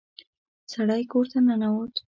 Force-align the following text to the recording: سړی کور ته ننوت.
سړی 0.73 1.01
کور 1.11 1.25
ته 1.31 1.37
ننوت. 1.47 1.93